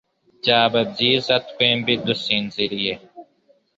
[0.39, 2.93] Byaba byiza twembi dusinziriye